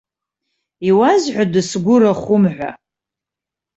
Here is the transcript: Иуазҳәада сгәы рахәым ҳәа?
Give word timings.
Иуазҳәада 0.89 1.61
сгәы 1.69 1.95
рахәым 2.01 2.43
ҳәа? 2.55 2.71